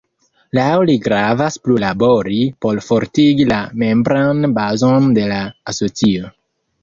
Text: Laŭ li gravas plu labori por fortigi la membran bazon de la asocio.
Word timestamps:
Laŭ 0.57 0.69
li 0.89 0.93
gravas 1.07 1.57
plu 1.65 1.75
labori 1.83 2.39
por 2.65 2.81
fortigi 2.87 3.45
la 3.51 3.59
membran 3.83 4.41
bazon 4.57 5.13
de 5.19 5.27
la 5.33 5.41
asocio. 5.73 6.33